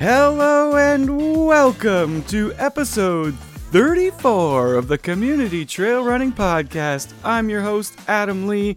Hello 0.00 0.76
and 0.76 1.44
welcome 1.46 2.22
to 2.22 2.54
episode 2.54 3.34
34 3.68 4.76
of 4.76 4.88
the 4.88 4.96
Community 4.96 5.66
Trail 5.66 6.02
Running 6.02 6.32
Podcast. 6.32 7.12
I'm 7.22 7.50
your 7.50 7.60
host, 7.60 7.98
Adam 8.08 8.46
Lee. 8.46 8.76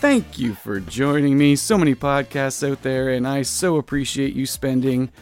Thank 0.00 0.38
you 0.38 0.54
for 0.54 0.80
joining 0.80 1.36
me. 1.36 1.56
So 1.56 1.76
many 1.76 1.94
podcasts 1.94 2.66
out 2.66 2.80
there, 2.80 3.10
and 3.10 3.28
I 3.28 3.42
so 3.42 3.76
appreciate 3.76 4.32
you 4.32 4.46
spending 4.46 5.12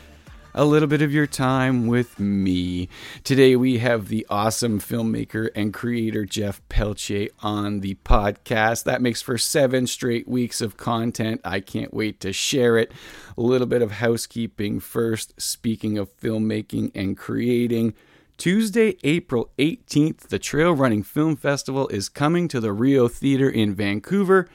a 0.54 0.64
little 0.64 0.86
bit 0.86 1.02
of 1.02 1.12
your 1.12 1.26
time 1.26 1.88
with 1.88 2.20
me. 2.20 2.88
Today 3.24 3.56
we 3.56 3.78
have 3.78 4.06
the 4.06 4.24
awesome 4.30 4.78
filmmaker 4.78 5.48
and 5.56 5.74
creator 5.74 6.24
Jeff 6.24 6.60
Pelletier 6.68 7.28
on 7.42 7.80
the 7.80 7.96
podcast. 8.04 8.84
That 8.84 9.02
makes 9.02 9.20
for 9.20 9.36
seven 9.36 9.88
straight 9.88 10.28
weeks 10.28 10.60
of 10.60 10.76
content. 10.76 11.40
I 11.44 11.58
can't 11.58 11.92
wait 11.92 12.20
to 12.20 12.32
share 12.32 12.78
it. 12.78 12.92
A 13.36 13.42
little 13.42 13.66
bit 13.66 13.82
of 13.82 13.92
housekeeping 13.92 14.78
first. 14.78 15.40
Speaking 15.40 15.98
of 15.98 16.16
filmmaking 16.18 16.92
and 16.94 17.18
creating, 17.18 17.94
Tuesday, 18.36 18.96
April 19.02 19.50
18th, 19.58 20.28
the 20.28 20.38
Trail 20.38 20.72
Running 20.72 21.02
Film 21.02 21.34
Festival 21.34 21.88
is 21.88 22.08
coming 22.08 22.46
to 22.48 22.60
the 22.60 22.72
Rio 22.72 23.08
Theater 23.08 23.50
in 23.50 23.74
Vancouver. 23.74 24.48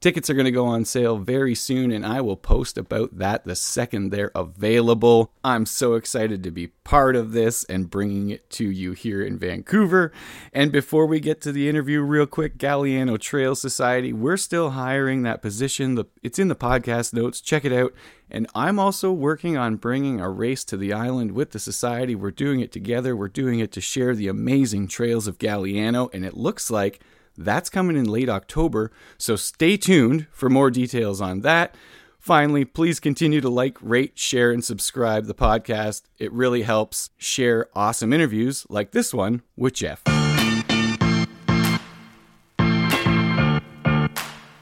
Tickets 0.00 0.30
are 0.30 0.34
going 0.34 0.44
to 0.44 0.52
go 0.52 0.66
on 0.66 0.84
sale 0.84 1.18
very 1.18 1.56
soon, 1.56 1.90
and 1.90 2.06
I 2.06 2.20
will 2.20 2.36
post 2.36 2.78
about 2.78 3.18
that 3.18 3.44
the 3.44 3.56
second 3.56 4.10
they're 4.10 4.30
available. 4.32 5.32
I'm 5.42 5.66
so 5.66 5.94
excited 5.94 6.44
to 6.44 6.52
be 6.52 6.68
part 6.68 7.16
of 7.16 7.32
this 7.32 7.64
and 7.64 7.90
bringing 7.90 8.30
it 8.30 8.48
to 8.50 8.70
you 8.70 8.92
here 8.92 9.20
in 9.22 9.38
Vancouver. 9.38 10.12
And 10.52 10.70
before 10.70 11.06
we 11.06 11.18
get 11.18 11.40
to 11.40 11.52
the 11.52 11.68
interview, 11.68 12.00
real 12.02 12.26
quick 12.26 12.58
Galiano 12.58 13.18
Trail 13.18 13.56
Society, 13.56 14.12
we're 14.12 14.36
still 14.36 14.70
hiring 14.70 15.22
that 15.22 15.42
position. 15.42 16.00
It's 16.22 16.38
in 16.38 16.46
the 16.46 16.54
podcast 16.54 17.12
notes. 17.12 17.40
Check 17.40 17.64
it 17.64 17.72
out. 17.72 17.92
And 18.30 18.46
I'm 18.54 18.78
also 18.78 19.10
working 19.10 19.56
on 19.56 19.76
bringing 19.76 20.20
a 20.20 20.30
race 20.30 20.62
to 20.66 20.76
the 20.76 20.92
island 20.92 21.32
with 21.32 21.50
the 21.50 21.58
society. 21.58 22.14
We're 22.14 22.30
doing 22.30 22.60
it 22.60 22.70
together. 22.70 23.16
We're 23.16 23.26
doing 23.26 23.58
it 23.58 23.72
to 23.72 23.80
share 23.80 24.14
the 24.14 24.28
amazing 24.28 24.86
trails 24.86 25.26
of 25.26 25.38
Galiano, 25.38 26.08
and 26.14 26.24
it 26.24 26.36
looks 26.36 26.70
like 26.70 27.00
that's 27.38 27.70
coming 27.70 27.96
in 27.96 28.04
late 28.04 28.28
October, 28.28 28.90
so 29.16 29.36
stay 29.36 29.76
tuned 29.76 30.26
for 30.30 30.50
more 30.50 30.70
details 30.70 31.20
on 31.20 31.40
that. 31.40 31.74
Finally, 32.18 32.64
please 32.64 32.98
continue 33.00 33.40
to 33.40 33.48
like, 33.48 33.78
rate, 33.80 34.18
share, 34.18 34.50
and 34.50 34.64
subscribe 34.64 35.26
the 35.26 35.34
podcast. 35.34 36.02
It 36.18 36.32
really 36.32 36.62
helps 36.62 37.10
share 37.16 37.68
awesome 37.74 38.12
interviews 38.12 38.66
like 38.68 38.90
this 38.90 39.14
one 39.14 39.42
with 39.56 39.74
Jeff. 39.74 40.02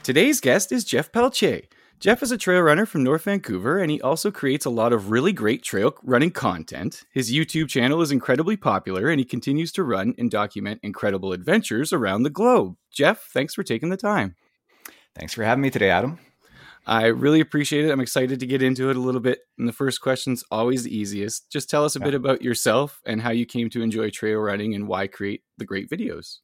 Today's 0.03 0.41
guest 0.41 0.71
is 0.71 0.85
Jeff 0.85 1.11
Pelletier. 1.11 1.63
Jeff 1.99 2.23
is 2.23 2.31
a 2.31 2.37
trail 2.37 2.61
runner 2.61 2.85
from 2.85 3.03
North 3.03 3.25
Vancouver, 3.25 3.79
and 3.79 3.91
he 3.91 4.03
also 4.03 4.31
creates 4.31 4.67
a 4.67 4.71
lot 4.71 4.93
of 4.93 5.11
really 5.11 5.33
great 5.33 5.63
trail 5.63 5.95
running 6.03 6.31
content. 6.31 7.05
His 7.11 7.33
YouTube 7.33 7.69
channel 7.69 8.03
is 8.03 8.13
incredibly 8.13 8.57
popular, 8.57 9.09
and 9.09 9.19
he 9.19 9.25
continues 9.25 9.73
to 9.73 9.83
run 9.83 10.15
and 10.19 10.31
document 10.31 10.81
incredible 10.83 11.33
adventures 11.33 11.95
around 11.95 12.23
the 12.23 12.31
globe. 12.31 12.77
Jeff, 12.93 13.31
thanks 13.33 13.55
for 13.55 13.63
taking 13.63 13.89
the 13.89 13.97
time. 13.97 14.37
Thanks 15.15 15.33
for 15.33 15.43
having 15.43 15.63
me 15.63 15.71
today, 15.71 15.89
Adam. 15.89 16.19
I 16.87 17.07
really 17.07 17.41
appreciate 17.41 17.87
it. 17.87 17.91
I'm 17.91 18.01
excited 18.01 18.41
to 18.41 18.47
get 18.47 18.63
into 18.63 18.91
it 18.91 18.97
a 18.97 19.01
little 19.01 19.21
bit. 19.21 19.41
And 19.59 19.67
the 19.67 19.73
first 19.73 20.03
question's 20.03 20.45
always 20.51 20.85
the 20.85 20.95
easiest. 20.95 21.51
Just 21.51 21.71
tell 21.71 21.85
us 21.85 21.97
a 21.97 21.99
yeah. 21.99 22.05
bit 22.05 22.15
about 22.15 22.43
yourself 22.43 23.01
and 23.07 23.23
how 23.23 23.31
you 23.31 23.47
came 23.47 23.71
to 23.71 23.83
enjoy 23.83 24.11
trail 24.11 24.39
running 24.39 24.75
and 24.75 24.87
why 24.87 25.07
create 25.07 25.43
the 25.57 25.65
great 25.65 25.91
videos. 25.91 26.37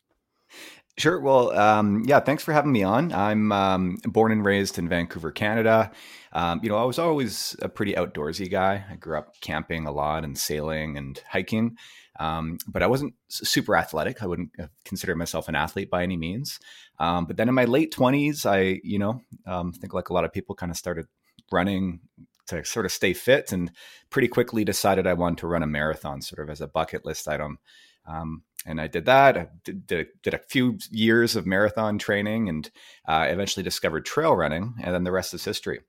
Sure. 0.99 1.19
Well, 1.21 1.59
um, 1.59 2.03
yeah, 2.07 2.21
thanks 2.21 2.45
for 2.45 2.53
having 2.53 2.71
me 2.71 2.83
on. 2.83 3.13
I'm 3.13 3.51
um, 3.51 3.97
born 4.05 4.31
and 4.31 4.45
raised 4.45 4.79
in 4.79 4.91
Vancouver, 4.91 5.31
Canada. 5.31 5.91
Um, 6.35 6.61
you 6.63 6.69
know, 6.69 6.77
I 6.77 6.85
was 6.85 6.99
always 6.99 7.57
a 7.63 7.69
pretty 7.69 7.95
outdoorsy 7.95 8.51
guy. 8.51 8.85
I 8.91 8.97
grew 8.97 9.17
up 9.17 9.35
camping 9.41 9.87
a 9.87 9.93
lot 9.93 10.23
and 10.23 10.37
sailing 10.37 10.99
and 10.99 11.19
hiking, 11.31 11.77
um, 12.21 12.59
but 12.69 12.83
I 12.83 12.87
wasn't 12.89 13.15
super 13.29 13.75
athletic. 13.75 14.23
I 14.23 14.27
wouldn't 14.27 14.51
consider 14.85 15.17
myself 15.17 15.49
an 15.49 15.55
athlete 15.55 15.91
by 15.91 16.03
any 16.03 16.19
means. 16.19 16.61
Um, 16.99 17.25
but 17.25 17.39
then 17.39 17.49
in 17.49 17.55
my 17.55 17.65
late 17.65 17.91
20s, 17.91 18.45
I, 18.45 18.79
you 18.85 18.99
know, 18.99 19.23
um, 19.47 19.73
think 19.73 19.95
like 19.95 20.11
a 20.11 20.15
lot 20.15 20.27
of 20.27 20.33
people 20.33 20.55
kind 20.55 20.71
of 20.71 20.77
started 20.77 21.07
running 21.51 22.01
to 22.49 22.65
sort 22.67 22.85
of 22.85 22.93
stay 22.93 23.15
fit 23.15 23.51
and 23.51 23.71
pretty 24.11 24.29
quickly 24.29 24.63
decided 24.63 25.07
I 25.07 25.15
wanted 25.15 25.39
to 25.39 25.47
run 25.47 25.63
a 25.63 25.67
marathon 25.67 26.21
sort 26.21 26.43
of 26.47 26.51
as 26.51 26.61
a 26.61 26.69
bucket 26.69 27.07
list 27.07 27.29
item. 27.29 27.59
Um, 28.07 28.43
and 28.67 28.81
I 28.81 28.87
did 28.87 29.07
that. 29.07 29.37
I 29.37 29.49
did, 29.65 29.87
did, 29.87 30.07
did, 30.23 30.35
a 30.35 30.39
few 30.39 30.79
years 30.91 31.35
of 31.35 31.47
marathon 31.47 31.99
training 31.99 32.49
and 32.49 32.71
uh, 33.09 33.27
eventually 33.29 33.65
discovered 33.65 34.05
trail 34.05 34.37
running, 34.37 34.75
and 34.83 34.95
then 34.95 35.05
the 35.05 35.13
rest 35.13 35.35
is 35.35 35.45
history. 35.45 35.81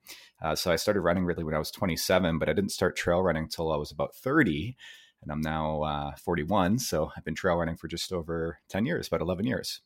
Uh, 0.41 0.56
so 0.56 0.72
I 0.72 0.75
started 0.75 1.02
running 1.02 1.25
really 1.25 1.44
when 1.44 1.53
I 1.53 1.59
was 1.59 1.72
27, 1.72 2.40
but 2.40 2.50
I 2.50 2.53
didn't 2.53 2.72
start 2.72 2.96
trail 2.96 3.22
running 3.22 3.44
until 3.44 3.72
I 3.72 3.78
was 3.78 3.91
about 3.91 4.16
30, 4.16 4.75
and 5.22 5.31
I'm 5.31 5.41
now 5.41 5.84
uh, 5.84 6.16
41. 6.16 6.79
So 6.79 7.12
I've 7.16 7.23
been 7.23 7.35
trail 7.35 7.57
running 7.57 7.78
for 7.78 7.88
just 7.88 8.12
over 8.12 8.59
10 8.69 8.85
years, 8.85 9.07
about 9.07 9.22
11 9.22 9.46
years 9.46 9.81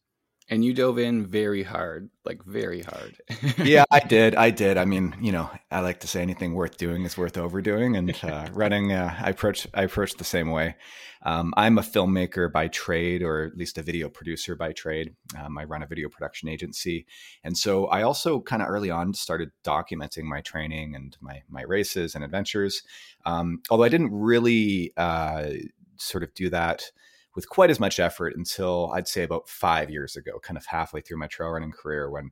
and 0.50 0.64
you 0.64 0.74
dove 0.74 0.98
in 0.98 1.26
very 1.26 1.64
hard 1.64 2.10
like 2.26 2.44
very 2.44 2.82
hard. 2.82 3.18
Yeah 3.58 3.86
i 3.92 4.00
did 4.00 4.36
i 4.36 4.50
did. 4.50 4.78
I 4.78 4.86
mean 4.86 5.16
you 5.22 5.32
know 5.32 5.50
i 5.72 5.80
like 5.80 6.00
to 6.02 6.08
say 6.08 6.22
anything 6.22 6.54
worth 6.54 6.78
doing 6.78 7.04
is 7.04 7.18
worth 7.18 7.38
overdoing 7.38 7.96
and 7.96 8.18
uh, 8.24 8.48
running 8.54 8.92
uh, 8.92 9.16
i 9.20 9.30
approach 9.30 9.68
i 9.74 9.84
approach 9.84 10.14
the 10.14 10.24
same 10.24 10.52
way. 10.52 10.76
Um, 11.24 11.54
i'm 11.58 11.78
a 11.78 11.82
filmmaker 11.82 12.52
by 12.52 12.68
trade 12.68 13.22
or 13.24 13.46
at 13.46 13.58
least 13.58 13.78
a 13.78 13.84
video 13.84 14.10
producer 14.10 14.56
by 14.56 14.72
trade. 14.74 15.16
Um, 15.38 15.58
i 15.58 15.64
run 15.64 15.84
a 15.84 15.88
video 15.88 16.10
production 16.10 16.50
agency. 16.50 17.06
And 17.44 17.58
so 17.58 17.88
i 17.88 18.02
also 18.04 18.40
kind 18.42 18.62
of 18.62 18.70
early 18.70 18.90
on 18.90 19.14
started 19.14 19.52
documenting 19.64 20.24
my 20.24 20.42
training 20.42 20.96
and 20.96 21.18
my 21.22 21.42
my 21.50 21.64
races 21.64 22.16
and 22.16 22.24
adventures. 22.24 22.84
Um, 23.26 23.62
although 23.70 23.84
i 23.86 23.90
didn't 23.90 24.12
really 24.14 24.94
uh, 24.98 25.50
sort 25.98 26.24
of 26.24 26.34
do 26.34 26.50
that 26.50 26.92
with 27.38 27.48
quite 27.48 27.70
as 27.70 27.80
much 27.80 28.00
effort 28.00 28.36
until 28.36 28.92
I'd 28.96 29.08
say 29.08 29.22
about 29.22 29.48
five 29.48 29.92
years 29.92 30.16
ago, 30.16 30.40
kind 30.42 30.58
of 30.58 30.66
halfway 30.66 31.02
through 31.02 31.20
my 31.20 31.28
trail 31.28 31.52
running 31.52 31.72
career, 31.72 32.10
when 32.10 32.32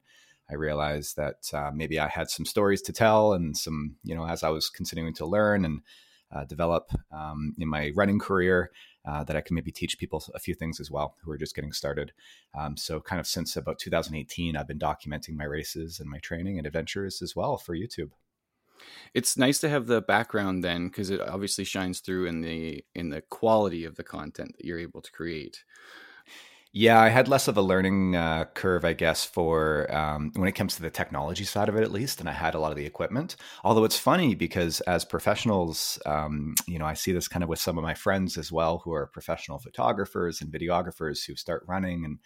I 0.50 0.56
realized 0.56 1.16
that 1.16 1.48
uh, 1.54 1.70
maybe 1.72 2.00
I 2.00 2.08
had 2.08 2.32
some 2.32 2.44
stories 2.44 2.82
to 2.82 2.92
tell 2.92 3.34
and 3.34 3.56
some, 3.56 3.98
you 4.04 4.16
know, 4.16 4.26
as 4.26 4.42
I 4.42 4.50
was 4.50 4.68
continuing 4.68 5.14
to 5.14 5.28
learn 5.28 5.64
and 5.64 5.82
uh, 6.36 6.46
develop 6.46 6.90
um, 7.12 7.54
in 7.60 7.70
my 7.70 7.92
running 7.96 8.18
career, 8.18 8.72
uh, 9.08 9.24
that 9.26 9.36
I 9.36 9.42
can 9.42 9.54
maybe 9.54 9.72
teach 9.72 10.00
people 10.00 10.24
a 10.34 10.40
few 10.40 10.56
things 10.56 10.80
as 10.80 10.90
well 10.90 11.16
who 11.24 11.30
are 11.30 11.38
just 11.38 11.54
getting 11.54 11.72
started. 11.72 12.12
Um, 12.58 12.76
so, 12.76 13.00
kind 13.00 13.20
of 13.20 13.28
since 13.28 13.56
about 13.56 13.78
2018, 13.78 14.58
I've 14.58 14.68
been 14.68 14.80
documenting 14.80 15.36
my 15.36 15.44
races 15.44 16.00
and 16.00 16.10
my 16.10 16.18
training 16.18 16.58
and 16.58 16.66
adventures 16.66 17.22
as 17.22 17.36
well 17.36 17.58
for 17.58 17.78
YouTube 17.78 18.10
it's 19.14 19.38
nice 19.38 19.60
to 19.60 19.70
have 19.70 19.88
the 19.88 20.02
background 20.02 20.64
then 20.64 20.88
because 20.88 21.10
it 21.10 21.22
obviously 21.22 21.64
shines 21.64 22.00
through 22.00 22.28
in 22.28 22.42
the 22.42 22.84
in 22.94 23.10
the 23.10 23.22
quality 23.22 23.86
of 23.86 23.96
the 23.96 24.04
content 24.04 24.56
that 24.58 24.66
you're 24.66 24.80
able 24.80 25.02
to 25.02 25.12
create. 25.12 25.64
Yeah 26.78 27.00
i 27.00 27.08
had 27.08 27.30
less 27.30 27.48
of 27.48 27.56
a 27.56 27.62
learning 27.62 28.18
uh, 28.18 28.46
curve 28.54 28.84
i 28.84 28.92
guess 28.92 29.24
for 29.24 29.90
um, 29.96 30.34
when 30.36 30.50
it 30.50 30.56
comes 30.56 30.76
to 30.76 30.82
the 30.82 30.90
technology 30.90 31.46
side 31.46 31.70
of 31.70 31.78
it 31.78 31.84
at 31.84 31.92
least 31.92 32.20
and 32.20 32.28
i 32.28 32.34
had 32.34 32.54
a 32.54 32.60
lot 32.60 32.72
of 32.72 32.78
the 32.78 32.86
equipment. 32.86 33.38
Although 33.64 33.86
it's 33.86 33.98
funny 33.98 34.36
because 34.36 34.82
as 34.82 35.06
professionals 35.06 35.98
um, 36.06 36.54
you 36.68 36.78
know 36.78 36.86
i 36.86 36.94
see 36.94 37.14
this 37.14 37.30
kind 37.30 37.44
of 37.44 37.50
with 37.50 37.60
some 37.60 37.78
of 37.78 37.84
my 37.84 37.94
friends 37.94 38.38
as 38.38 38.52
well 38.52 38.82
who 38.84 38.92
are 38.92 39.08
professional 39.08 39.58
photographers 39.58 40.42
and 40.42 40.52
videographers 40.52 41.26
who 41.26 41.38
start 41.38 41.64
running 41.66 42.04
and 42.04 42.20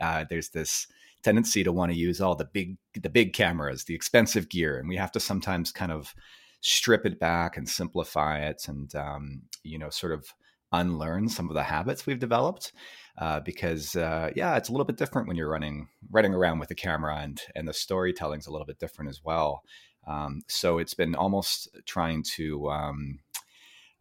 uh, 0.00 0.24
there's 0.28 0.48
this 0.48 0.88
tendency 1.22 1.64
to 1.64 1.72
want 1.72 1.92
to 1.92 1.98
use 1.98 2.20
all 2.20 2.34
the 2.34 2.48
big 2.52 2.76
the 2.94 3.10
big 3.10 3.32
cameras, 3.32 3.84
the 3.84 3.94
expensive 3.94 4.48
gear, 4.48 4.78
and 4.78 4.88
we 4.88 4.96
have 4.96 5.12
to 5.12 5.20
sometimes 5.20 5.72
kind 5.72 5.92
of 5.92 6.14
strip 6.60 7.04
it 7.04 7.18
back 7.18 7.56
and 7.56 7.68
simplify 7.68 8.40
it, 8.40 8.62
and 8.68 8.94
um, 8.94 9.42
you 9.62 9.78
know, 9.78 9.90
sort 9.90 10.12
of 10.12 10.26
unlearn 10.72 11.28
some 11.28 11.48
of 11.48 11.54
the 11.54 11.64
habits 11.64 12.06
we've 12.06 12.18
developed. 12.18 12.72
Uh, 13.18 13.40
because 13.40 13.94
uh, 13.94 14.30
yeah, 14.34 14.56
it's 14.56 14.70
a 14.70 14.72
little 14.72 14.86
bit 14.86 14.96
different 14.96 15.28
when 15.28 15.36
you're 15.36 15.50
running 15.50 15.88
running 16.10 16.34
around 16.34 16.58
with 16.58 16.70
a 16.70 16.74
camera, 16.74 17.18
and 17.18 17.42
and 17.54 17.68
the 17.68 17.74
storytelling's 17.74 18.46
a 18.46 18.50
little 18.50 18.66
bit 18.66 18.78
different 18.78 19.10
as 19.10 19.20
well. 19.22 19.62
Um, 20.06 20.42
so 20.48 20.78
it's 20.78 20.94
been 20.94 21.14
almost 21.14 21.68
trying 21.86 22.24
to 22.34 22.70
um, 22.70 23.20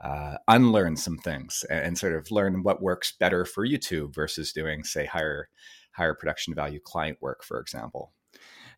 uh, 0.04 0.38
unlearn 0.48 0.98
some 0.98 1.18
things 1.18 1.63
and, 1.69 1.80
and, 1.80 1.98
sort 1.98 2.13
of 2.13 2.31
learn 2.31 2.63
what 2.63 2.81
works 2.81 3.13
better 3.19 3.45
for 3.45 3.68
YouTube 3.68 4.16
versus 4.16 4.51
doing, 4.51 4.84
say, 4.84 5.06
higher 5.06 5.48
higher 5.92 6.14
production 6.14 6.54
value 6.54 6.80
client 6.80 7.18
work, 7.22 7.44
for 7.44 7.60
example. 7.60 8.14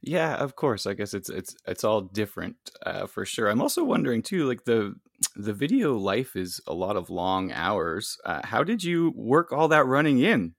Yeah, 0.02 0.36
of 0.36 0.56
course. 0.56 0.86
I 0.86 0.94
guess 0.94 1.14
it's 1.14 1.30
it's 1.30 1.56
it's 1.66 1.84
all 1.86 2.02
different 2.02 2.58
uh, 2.86 3.08
for 3.08 3.26
sure. 3.26 3.48
I'm 3.48 3.62
also 3.62 3.84
wondering 3.86 4.22
too, 4.22 4.46
like 4.48 4.66
the 4.66 4.96
the 5.36 5.54
video 5.54 5.96
life 5.98 6.36
is 6.36 6.60
a 6.68 6.74
lot 6.74 6.98
of 6.98 7.10
long 7.10 7.54
hours. 7.54 8.18
Uh, 8.26 8.42
how 8.44 8.64
did 8.64 8.84
you 8.84 9.14
work 9.16 9.54
all 9.54 9.70
that 9.70 9.86
running 9.86 10.20
in? 10.20 10.56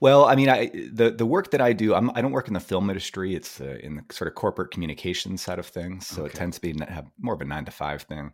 Well, 0.00 0.24
I 0.24 0.36
mean, 0.36 0.48
I 0.48 0.70
the 0.92 1.10
the 1.10 1.26
work 1.26 1.50
that 1.50 1.60
I 1.60 1.72
do, 1.72 1.92
I'm, 1.94 2.10
I 2.10 2.16
do 2.16 2.22
not 2.22 2.30
work 2.30 2.46
in 2.46 2.54
the 2.54 2.60
film 2.60 2.88
industry. 2.88 3.34
It's 3.34 3.60
uh, 3.60 3.78
in 3.82 3.96
the 3.96 4.14
sort 4.14 4.28
of 4.28 4.36
corporate 4.36 4.70
communication 4.70 5.36
side 5.36 5.58
of 5.58 5.66
things, 5.66 6.06
so 6.06 6.22
okay. 6.22 6.30
it 6.30 6.36
tends 6.36 6.58
to 6.58 6.62
be 6.62 6.74
more 7.18 7.34
of 7.34 7.40
a 7.40 7.44
nine 7.44 7.64
to 7.64 7.72
five 7.72 8.02
thing. 8.02 8.30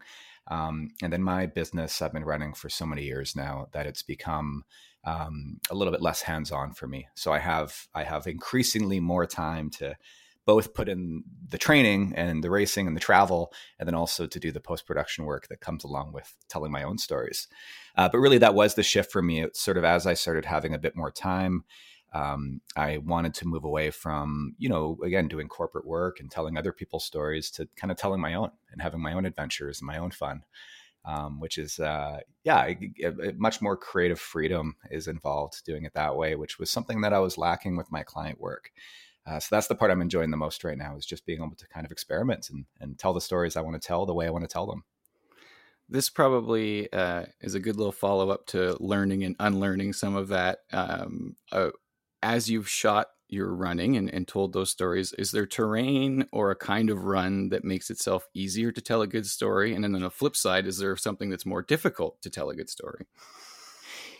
Um, 0.49 0.91
and 1.03 1.13
then 1.13 1.23
my 1.23 1.47
business, 1.47 2.01
I've 2.01 2.13
been 2.13 2.25
running 2.25 2.55
for 2.55 2.69
so 2.69 2.87
many 2.87 3.03
years 3.03 3.35
now 3.35 3.67
that 3.73 3.87
it's 3.87 4.03
become 4.03 4.63
um, 5.07 5.59
a 5.71 5.75
little 5.75 5.93
bit 5.93 6.03
less 6.03 6.21
hands-on 6.21 6.73
for 6.73 6.87
me. 6.87 7.09
So 7.15 7.33
I 7.33 7.39
have 7.39 7.89
I 7.95 8.03
have 8.03 8.27
increasingly 8.27 9.01
more 9.01 9.25
time 9.25 9.71
to 9.71 9.97
both 10.45 10.75
put 10.75 10.89
in 10.89 11.25
the 11.49 11.59
training 11.59 12.13
and 12.15 12.43
the 12.43 12.51
racing 12.51 12.87
and 12.87 12.97
the 12.97 13.01
travel, 13.01 13.53
and 13.79 13.87
then 13.87 13.95
also 13.95 14.27
to 14.27 14.41
do 14.41 14.53
the 14.53 14.61
post 14.61 14.87
production 14.87 15.25
work 15.25 15.49
that 15.49 15.61
comes 15.61 15.85
along 15.85 16.13
with 16.13 16.35
telling 16.49 16.71
my 16.71 16.83
own 16.83 16.99
stories. 16.99 17.49
Uh, 17.97 18.09
but 18.09 18.19
really, 18.19 18.39
that 18.39 18.55
was 18.55 18.75
the 18.75 18.83
shift 18.83 19.11
for 19.11 19.23
me. 19.23 19.43
It's 19.43 19.61
sort 19.61 19.77
of 19.77 19.85
as 19.85 20.07
I 20.07 20.15
started 20.15 20.45
having 20.45 20.75
a 20.75 20.79
bit 20.79 20.97
more 20.97 21.11
time. 21.11 21.65
Um, 22.13 22.61
I 22.77 22.99
wanted 22.99 23.35
to 23.35 23.49
move 23.49 23.65
away 23.65 23.91
from, 23.91 24.55
you 24.59 24.69
know, 24.69 24.99
again, 25.05 25.29
doing 25.29 25.49
corporate 25.49 25.87
work 25.87 26.21
and 26.21 26.31
telling 26.31 26.57
other 26.57 26.73
people's 26.73 27.05
stories 27.05 27.51
to 27.53 27.69
kind 27.77 27.91
of 27.91 27.99
telling 27.99 28.21
my 28.21 28.35
own 28.35 28.51
and 28.71 28.81
having 28.81 29.03
my 29.03 29.13
own 29.13 29.27
adventures 29.27 29.81
and 29.81 29.87
my 29.87 29.99
own 29.99 30.13
fun 30.13 30.45
um, 31.07 31.41
which 31.41 31.57
is 31.57 31.79
uh, 31.79 32.19
yeah, 32.45 32.65
a, 33.03 33.09
a 33.29 33.33
much 33.35 33.63
more 33.63 33.77
creative 33.77 34.21
freedom 34.21 34.77
is 34.91 35.07
involved 35.09 35.65
doing 35.65 35.85
it 35.85 35.95
that 35.95 36.17
way, 36.17 36.35
which 36.35 36.59
was 36.59 36.71
something 36.71 37.01
that 37.03 37.13
I 37.13 37.21
was 37.21 37.39
lacking 37.39 37.77
with 37.77 37.91
my 37.93 38.03
client 38.03 38.41
work. 38.41 38.71
Uh, 39.27 39.41
so 39.41 39.55
that's 39.55 39.67
the 39.67 39.75
part 39.75 39.91
I'm 39.91 40.03
enjoying 40.03 40.31
the 40.31 40.37
most 40.37 40.63
right 40.63 40.79
now 40.79 40.97
is 40.97 41.07
just 41.07 41.27
being 41.27 41.43
able 41.43 41.57
to 41.57 41.69
kind 41.69 41.85
of 41.85 41.93
experiment 41.93 42.49
and, 42.51 42.65
and 42.81 42.99
tell 42.99 43.13
the 43.13 43.21
stories 43.21 43.57
I 43.57 43.61
want 43.61 43.81
to 43.81 43.87
tell 43.87 44.07
the 44.07 44.15
way 44.15 44.27
I 44.27 44.31
want 44.31 44.45
to 44.45 44.53
tell 44.53 44.67
them. 44.67 44.85
This 45.89 46.11
probably 46.11 46.93
uh, 46.93 47.27
is 47.41 47.55
a 47.55 47.61
good 47.61 47.77
little 47.77 47.93
follow 47.93 48.31
up 48.31 48.47
to 48.49 48.77
learning 48.81 49.25
and 49.25 49.37
unlearning 49.39 49.93
some 49.93 50.17
of 50.17 50.29
that. 50.29 50.61
Um, 50.73 51.37
uh, 51.53 51.71
as 52.23 52.51
you've 52.51 52.69
shot 52.69 53.09
you're 53.29 53.55
running 53.55 53.97
and, 53.97 54.13
and 54.13 54.27
told 54.27 54.53
those 54.53 54.71
stories 54.71 55.13
is 55.15 55.31
there 55.31 55.47
terrain 55.47 56.27
or 56.33 56.51
a 56.51 56.57
kind 56.57 56.91
of 56.91 57.05
run 57.05 57.49
that 57.51 57.65
makes 57.65 57.91
itself 57.91 58.29
easier 58.35 58.73
to 58.73 58.81
tell 58.81 59.03
a 59.03 59.07
good 59.07 59.27
story? 59.27 59.75
And 59.75 59.83
then 59.83 59.95
on 59.95 60.03
the 60.03 60.11
flip 60.11 60.37
side 60.37 60.67
is 60.67 60.79
there 60.79 60.97
something 60.97 61.31
that's 61.31 61.47
more 61.47 61.63
difficult 61.63 62.21
to 62.23 62.31
tell 62.31 62.51
a 62.51 62.57
good 62.57 62.71
story? 62.71 63.07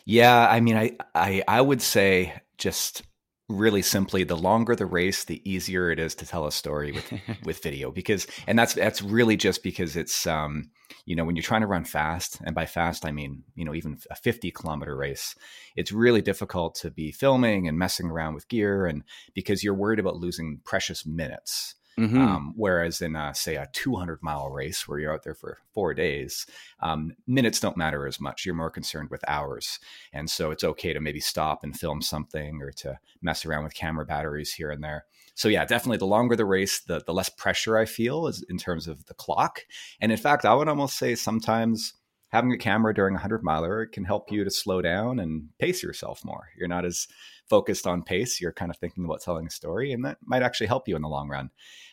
Yeah 0.05 0.49
i 0.49 0.61
mean 0.61 0.77
i 0.77 0.97
i, 1.15 1.43
I 1.49 1.61
would 1.61 1.83
say 1.83 2.41
just 2.59 3.03
really 3.49 3.83
simply 3.83 4.25
the 4.25 4.37
longer 4.37 4.75
the 4.75 4.87
race 4.87 5.25
the 5.25 5.41
easier 5.49 5.91
it 5.91 6.01
is 6.01 6.17
to 6.17 6.27
tell 6.27 6.47
a 6.47 6.53
story 6.53 6.91
with 6.91 7.13
with 7.45 7.63
video 7.63 7.93
because 7.93 8.27
and 8.47 8.59
that's 8.59 8.75
that's 8.75 9.03
really 9.03 9.37
just 9.37 9.63
because 9.63 9.97
it's 9.97 10.27
um 10.27 10.71
you 11.05 11.15
know 11.15 11.25
when 11.25 11.37
you're 11.37 11.43
trying 11.45 11.61
to 11.61 11.67
run 11.67 11.85
fast 11.85 12.41
and 12.45 12.57
by 12.57 12.67
fast 12.67 13.07
i 13.07 13.13
mean 13.13 13.45
you 13.55 13.65
know 13.65 13.73
even 13.73 13.99
a 14.11 14.17
50 14.17 14.51
kilometer 14.51 14.97
race 14.97 15.37
it's 15.77 15.93
really 15.93 16.23
difficult 16.23 16.75
to 16.77 16.91
be 16.91 17.13
filming 17.13 17.69
and 17.69 17.79
messing 17.79 18.07
around 18.07 18.35
with 18.35 18.49
gear 18.49 18.85
and 18.87 19.05
because 19.33 19.63
you're 19.63 19.75
worried 19.75 20.01
about 20.01 20.17
losing 20.17 20.61
precious 20.65 21.07
minutes 21.07 21.77
Mm-hmm. 21.99 22.21
Um, 22.21 22.53
whereas 22.57 23.01
in, 23.01 23.17
a, 23.17 23.35
say, 23.35 23.57
a 23.57 23.69
200 23.73 24.23
mile 24.23 24.51
race 24.51 24.87
where 24.87 24.99
you're 24.99 25.15
out 25.15 25.23
there 25.23 25.35
for 25.35 25.59
four 25.73 25.95
days, 25.95 26.47
um, 26.81 27.17
minutes 27.27 27.59
don't 27.59 27.77
matter 27.77 28.07
as 28.07 28.21
much. 28.21 28.45
You're 28.45 28.55
more 28.55 28.71
concerned 28.71 29.09
with 29.11 29.25
hours. 29.29 29.79
And 30.13 30.29
so 30.29 30.51
it's 30.51 30.65
okay 30.65 30.93
to 30.93 31.01
maybe 31.01 31.21
stop 31.21 31.65
and 31.65 31.79
film 31.79 32.03
something 32.03 32.61
or 32.61 32.71
to 32.73 32.99
mess 33.23 33.47
around 33.47 33.65
with 33.65 33.75
camera 33.75 34.05
batteries 34.05 34.53
here 34.53 34.71
and 34.71 34.85
there. 34.85 35.07
So, 35.35 35.49
yeah, 35.49 35.65
definitely 35.65 35.99
the 35.99 36.07
longer 36.07 36.37
the 36.37 36.45
race, 36.45 36.81
the, 36.81 37.03
the 37.07 37.15
less 37.15 37.31
pressure 37.31 37.79
I 37.79 37.87
feel 37.87 38.27
is 38.27 38.43
in 38.49 38.59
terms 38.59 38.87
of 38.89 39.07
the 39.07 39.15
clock. 39.15 39.61
And 40.01 40.13
in 40.13 40.19
fact, 40.19 40.45
I 40.45 40.55
would 40.55 40.69
almost 40.69 40.99
say 40.99 41.15
sometimes 41.15 41.95
having 42.37 42.53
a 42.53 42.59
camera 42.59 42.93
during 42.93 43.15
a 43.15 43.17
100 43.17 43.43
miler 43.43 43.87
can 43.87 44.05
help 44.05 44.31
you 44.31 44.45
to 44.45 44.51
slow 44.51 44.83
down 44.83 45.19
and 45.19 45.49
pace 45.59 45.83
yourself 45.83 46.23
more. 46.23 46.51
You're 46.59 46.69
not 46.69 46.85
as 46.85 47.09
focused 47.49 47.87
on 47.87 48.03
pace. 48.03 48.43
You're 48.43 48.53
kind 48.53 48.71
of 48.71 48.77
thinking 48.77 49.07
about 49.07 49.23
telling 49.23 49.47
a 49.47 49.51
story, 49.51 49.91
and 49.93 50.05
that 50.05 50.19
might 50.23 50.43
actually 50.43 50.67
help 50.67 50.87
you 50.87 50.97
in 50.97 51.03
the 51.03 51.09
long 51.09 51.31
run. 51.31 51.49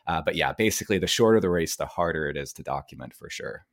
Uh, 0.06 0.22
but 0.22 0.36
yeah, 0.36 0.52
basically, 0.52 1.00
the 1.00 1.08
shorter 1.08 1.40
the 1.40 1.50
race, 1.50 1.78
the 1.78 1.86
harder 1.86 2.28
it 2.28 2.36
is 2.36 2.52
to 2.54 2.64
document 2.64 3.14
for 3.14 3.30
sure. 3.30 3.66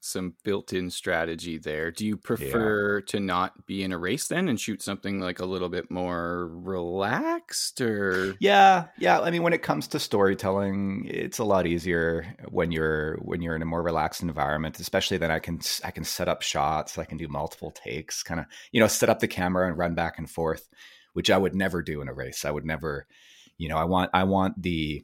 Some 0.00 0.34
built-in 0.44 0.90
strategy 0.90 1.58
there. 1.58 1.90
Do 1.90 2.06
you 2.06 2.16
prefer 2.16 2.98
yeah. 2.98 3.04
to 3.08 3.20
not 3.20 3.66
be 3.66 3.82
in 3.82 3.92
a 3.92 3.98
race 3.98 4.28
then 4.28 4.48
and 4.48 4.60
shoot 4.60 4.82
something 4.82 5.20
like 5.20 5.40
a 5.40 5.46
little 5.46 5.68
bit 5.68 5.90
more 5.90 6.48
relaxed 6.48 7.80
or 7.80 8.36
Yeah, 8.38 8.86
yeah, 8.98 9.20
I 9.20 9.30
mean 9.30 9.42
when 9.42 9.52
it 9.52 9.62
comes 9.62 9.88
to 9.88 9.98
storytelling, 9.98 11.06
it's 11.08 11.38
a 11.38 11.44
lot 11.44 11.66
easier 11.66 12.36
when 12.48 12.70
you're 12.70 13.16
when 13.16 13.42
you're 13.42 13.56
in 13.56 13.62
a 13.62 13.66
more 13.66 13.82
relaxed 13.82 14.22
environment, 14.22 14.78
especially 14.78 15.18
then 15.18 15.30
I 15.30 15.40
can 15.40 15.60
I 15.82 15.90
can 15.90 16.04
set 16.04 16.28
up 16.28 16.42
shots, 16.42 16.98
I 16.98 17.04
can 17.04 17.18
do 17.18 17.28
multiple 17.28 17.72
takes, 17.72 18.22
kind 18.22 18.40
of, 18.40 18.46
you 18.72 18.80
know, 18.80 18.86
set 18.86 19.08
up 19.08 19.20
the 19.20 19.28
camera 19.28 19.66
and 19.66 19.76
run 19.76 19.94
back 19.94 20.18
and 20.18 20.30
forth 20.30 20.68
which 21.16 21.30
I 21.30 21.38
would 21.38 21.54
never 21.54 21.80
do 21.80 22.02
in 22.02 22.08
a 22.08 22.12
race. 22.12 22.44
I 22.44 22.50
would 22.50 22.66
never, 22.66 23.06
you 23.56 23.70
know, 23.70 23.78
I 23.78 23.84
want 23.84 24.10
I 24.12 24.24
want 24.24 24.60
the 24.60 25.02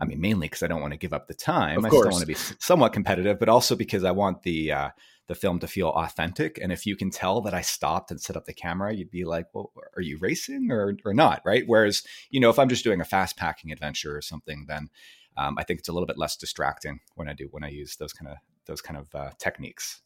I 0.00 0.06
mean, 0.06 0.20
mainly 0.20 0.46
because 0.46 0.62
I 0.62 0.66
don't 0.66 0.80
want 0.80 0.92
to 0.92 0.98
give 0.98 1.12
up 1.12 1.28
the 1.28 1.34
time. 1.34 1.84
I 1.84 1.88
still 1.88 2.04
want 2.04 2.20
to 2.20 2.26
be 2.26 2.34
somewhat 2.34 2.92
competitive, 2.92 3.38
but 3.38 3.48
also 3.48 3.76
because 3.76 4.02
I 4.04 4.10
want 4.12 4.42
the 4.42 4.72
uh, 4.72 4.88
the 5.26 5.34
film 5.34 5.58
to 5.60 5.68
feel 5.68 5.90
authentic. 5.90 6.58
And 6.60 6.72
if 6.72 6.86
you 6.86 6.96
can 6.96 7.10
tell 7.10 7.40
that 7.42 7.54
I 7.54 7.60
stopped 7.60 8.10
and 8.10 8.20
set 8.20 8.36
up 8.36 8.46
the 8.46 8.54
camera, 8.54 8.94
you'd 8.94 9.10
be 9.10 9.24
like, 9.24 9.46
"Well, 9.52 9.72
are 9.96 10.02
you 10.02 10.18
racing 10.18 10.70
or 10.70 10.96
or 11.04 11.12
not?" 11.12 11.42
Right? 11.44 11.64
Whereas, 11.66 12.02
you 12.30 12.40
know, 12.40 12.50
if 12.50 12.58
I'm 12.58 12.68
just 12.68 12.84
doing 12.84 13.00
a 13.00 13.04
fast 13.04 13.36
packing 13.36 13.72
adventure 13.72 14.16
or 14.16 14.22
something, 14.22 14.64
then 14.68 14.88
um, 15.36 15.58
I 15.58 15.64
think 15.64 15.80
it's 15.80 15.88
a 15.88 15.92
little 15.92 16.06
bit 16.06 16.18
less 16.18 16.36
distracting 16.36 17.00
when 17.14 17.28
I 17.28 17.34
do 17.34 17.48
when 17.50 17.62
I 17.62 17.68
use 17.68 17.96
those 17.96 18.12
kind 18.12 18.30
of 18.30 18.38
those 18.66 18.80
kind 18.80 18.98
of 18.98 19.14
uh, 19.14 19.30
techniques. 19.38 20.00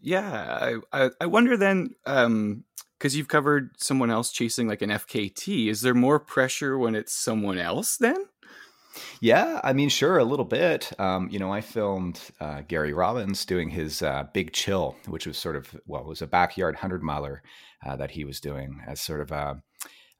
Yeah, 0.00 0.78
I, 0.92 1.04
I, 1.06 1.10
I 1.22 1.26
wonder 1.26 1.56
then. 1.56 1.94
Um, 2.06 2.64
because 2.98 3.16
you've 3.16 3.28
covered 3.28 3.80
someone 3.80 4.10
else 4.10 4.32
chasing 4.32 4.66
like 4.66 4.82
an 4.82 4.90
FKT. 4.90 5.68
Is 5.68 5.82
there 5.82 5.94
more 5.94 6.18
pressure 6.18 6.76
when 6.76 6.96
it's 6.96 7.12
someone 7.12 7.58
else 7.58 7.96
then? 7.96 8.16
Yeah, 9.20 9.60
I 9.64 9.72
mean, 9.72 9.88
sure, 9.88 10.18
a 10.18 10.24
little 10.24 10.44
bit. 10.44 10.92
Um, 10.98 11.28
you 11.30 11.38
know, 11.38 11.52
I 11.52 11.60
filmed 11.60 12.20
uh, 12.40 12.62
Gary 12.68 12.92
Robbins 12.92 13.44
doing 13.44 13.70
his 13.70 14.02
uh, 14.02 14.24
Big 14.32 14.52
Chill, 14.52 14.96
which 15.06 15.26
was 15.26 15.38
sort 15.38 15.56
of 15.56 15.74
well, 15.86 16.02
it 16.02 16.08
was 16.08 16.22
a 16.22 16.26
backyard 16.26 16.76
hundred 16.76 17.02
miler 17.02 17.42
uh, 17.84 17.96
that 17.96 18.10
he 18.10 18.24
was 18.24 18.40
doing 18.40 18.80
as 18.86 19.00
sort 19.00 19.20
of 19.20 19.32
a. 19.32 19.62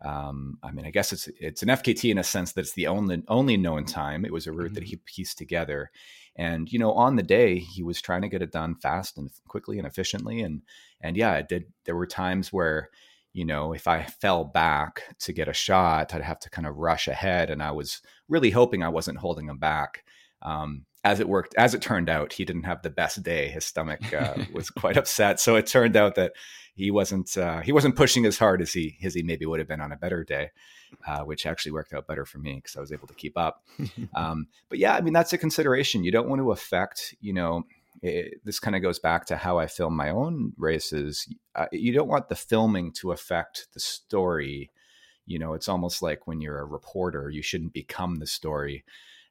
Um, 0.01 0.59
I 0.63 0.71
mean, 0.71 0.87
I 0.87 0.91
guess 0.91 1.13
it's 1.13 1.29
it's 1.41 1.63
an 1.63 1.69
FKT 1.69 2.11
in 2.11 2.19
a 2.19 2.25
sense 2.25 2.53
that 2.53 2.61
it's 2.61 2.75
the 2.75 2.87
only 2.87 3.23
only 3.29 3.57
known 3.57 3.85
time. 3.85 4.25
It 4.25 4.33
was 4.33 4.47
a 4.47 4.53
route 4.53 4.67
mm-hmm. 4.67 4.75
that 4.75 4.85
he 4.85 4.97
pieced 4.97 5.39
together, 5.39 5.91
and 6.37 6.73
you 6.73 6.79
know, 6.79 6.93
on 6.93 7.17
the 7.17 7.23
day 7.23 7.59
he 7.59 7.83
was 7.83 8.01
trying 8.01 8.23
to 8.23 8.29
get 8.29 8.43
it 8.43 8.53
done 8.53 8.77
fast 8.77 9.19
and 9.19 9.31
quickly 9.49 9.79
and 9.79 9.87
efficiently, 9.87 10.41
and 10.41 10.63
and 11.01 11.17
yeah, 11.17 11.35
it 11.35 11.49
did. 11.49 11.65
There 11.85 11.97
were 11.97 12.07
times 12.07 12.53
where 12.53 12.91
you 13.39 13.45
know, 13.45 13.73
if 13.73 13.87
I 13.87 14.03
fell 14.03 14.43
back 14.43 15.05
to 15.21 15.33
get 15.33 15.47
a 15.47 15.53
shot, 15.53 16.13
I'd 16.13 16.23
have 16.23 16.41
to 16.41 16.51
kind 16.51 16.67
of 16.67 16.77
rush 16.77 17.07
ahead, 17.07 17.51
and 17.51 17.63
I 17.63 17.71
was 17.71 18.03
really 18.29 18.51
hoping 18.51 18.83
I 18.83 18.89
wasn't 18.89 19.19
holding 19.19 19.49
him 19.49 19.59
back. 19.59 20.03
Um, 20.43 20.87
as 21.05 21.21
it 21.21 21.29
worked, 21.29 21.55
as 21.55 21.73
it 21.73 21.81
turned 21.81 22.09
out, 22.09 22.33
he 22.33 22.45
didn't 22.45 22.65
have 22.65 22.83
the 22.83 22.91
best 22.91 23.23
day. 23.23 23.47
His 23.47 23.65
stomach 23.65 24.13
uh, 24.13 24.35
was 24.53 24.71
quite 24.71 24.97
upset, 24.97 25.39
so 25.39 25.55
it 25.55 25.69
turned 25.69 25.95
out 25.95 26.17
that 26.17 26.33
he 26.75 26.91
wasn't 26.91 27.39
uh, 27.39 27.61
he 27.61 27.71
wasn't 27.71 27.95
pushing 27.95 28.27
as 28.27 28.39
hard 28.39 28.61
as 28.61 28.73
he 28.73 28.99
as 29.05 29.15
he 29.15 29.23
maybe 29.23 29.47
would 29.47 29.61
have 29.61 29.69
been 29.69 29.81
on 29.81 29.93
a 29.93 29.97
better 29.97 30.25
day, 30.25 30.51
uh, 31.07 31.21
which 31.21 31.47
actually 31.47 31.71
worked 31.71 31.93
out 31.93 32.09
better 32.09 32.25
for 32.25 32.39
me 32.39 32.57
because 32.57 32.77
I 32.77 32.81
was 32.81 32.91
able 32.91 33.07
to 33.07 33.15
keep 33.15 33.39
up. 33.39 33.63
um, 34.17 34.49
but 34.69 34.81
yeah, 34.81 34.97
I 34.97 35.01
mean 35.01 35.13
that's 35.13 35.33
a 35.33 35.39
consideration. 35.39 36.03
You 36.03 36.11
don't 36.11 36.29
want 36.29 36.41
to 36.41 36.51
affect 36.51 37.15
you 37.21 37.33
know 37.33 37.63
it, 38.03 38.41
this 38.45 38.61
kind 38.61 38.77
of 38.77 38.83
goes 38.83 38.99
back 38.99 39.27
to 39.27 39.37
how 39.37 39.59
I 39.59 39.67
film 39.67 39.97
my 39.97 40.11
own 40.11 40.53
races. 40.57 41.27
Uh, 41.55 41.67
you 41.73 41.93
don't 41.93 42.09
want 42.09 42.29
the 42.29 42.37
filming 42.37 42.93
to 42.95 43.13
affect 43.13 43.69
the 43.75 43.81
story. 43.81 44.71
You 45.27 45.39
know, 45.39 45.55
it's 45.55 45.69
almost 45.69 46.03
like 46.03 46.27
when 46.27 46.41
you're 46.41 46.61
a 46.61 46.65
reporter, 46.65 47.31
you 47.31 47.43
shouldn't 47.43 47.73
become 47.73 48.17
the 48.17 48.27
story. 48.27 48.85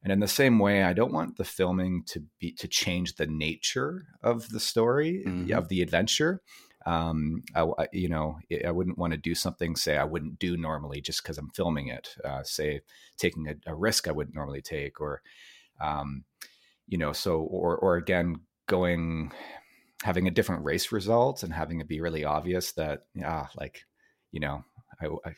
And 0.03 0.13
in 0.13 0.19
the 0.19 0.27
same 0.27 0.59
way, 0.59 0.83
I 0.83 0.93
don't 0.93 1.13
want 1.13 1.37
the 1.37 1.43
filming 1.43 2.03
to 2.07 2.23
be 2.39 2.51
to 2.53 2.67
change 2.67 3.15
the 3.15 3.27
nature 3.27 4.05
of 4.21 4.49
the 4.49 4.59
story 4.59 5.23
mm-hmm. 5.25 5.51
of 5.53 5.69
the 5.69 5.81
adventure. 5.81 6.41
Um, 6.85 7.43
I, 7.53 7.67
you 7.91 8.07
know, 8.07 8.37
I 8.65 8.71
wouldn't 8.71 8.97
want 8.97 9.11
to 9.11 9.17
do 9.17 9.35
something, 9.35 9.75
say, 9.75 9.97
I 9.97 10.05
wouldn't 10.05 10.39
do 10.39 10.55
normally 10.55 11.01
just 11.01 11.21
because 11.21 11.37
I'm 11.37 11.49
filming 11.49 11.89
it. 11.89 12.15
Uh, 12.23 12.43
say, 12.43 12.79
taking 13.17 13.49
a, 13.49 13.55
a, 13.69 13.75
risk 13.75 14.07
I 14.07 14.13
wouldn't 14.13 14.37
normally 14.37 14.61
take, 14.61 15.01
or, 15.01 15.21
um, 15.81 16.23
you 16.87 16.97
know, 16.97 17.11
so, 17.11 17.41
or, 17.41 17.75
or 17.75 17.97
again, 17.97 18.37
going 18.67 19.31
having 20.03 20.27
a 20.27 20.31
different 20.31 20.63
race 20.63 20.91
result 20.91 21.43
and 21.43 21.53
having 21.53 21.81
it 21.81 21.87
be 21.87 22.01
really 22.01 22.23
obvious 22.23 22.73
that 22.73 23.03
yeah 23.15 23.47
like 23.57 23.83
you 24.31 24.39
know 24.39 24.63
I, 25.01 25.07
I 25.25 25.35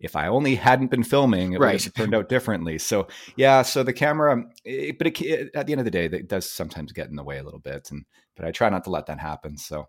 if 0.00 0.16
I 0.16 0.26
only 0.26 0.56
hadn't 0.56 0.90
been 0.90 1.04
filming, 1.04 1.52
it 1.52 1.60
right. 1.60 1.74
would 1.74 1.84
have 1.84 1.94
turned 1.94 2.14
out 2.14 2.28
differently. 2.28 2.78
So 2.78 3.08
yeah, 3.36 3.62
so 3.62 3.82
the 3.82 3.92
camera, 3.92 4.44
it, 4.64 4.98
but 4.98 5.06
it, 5.06 5.20
it, 5.22 5.50
at 5.54 5.66
the 5.66 5.72
end 5.72 5.80
of 5.80 5.84
the 5.84 5.90
day, 5.90 6.06
it 6.06 6.28
does 6.28 6.50
sometimes 6.50 6.92
get 6.92 7.08
in 7.08 7.16
the 7.16 7.22
way 7.22 7.38
a 7.38 7.42
little 7.42 7.60
bit, 7.60 7.90
and 7.90 8.04
but 8.36 8.44
I 8.44 8.50
try 8.50 8.68
not 8.68 8.84
to 8.84 8.90
let 8.90 9.06
that 9.06 9.20
happen. 9.20 9.56
So 9.56 9.86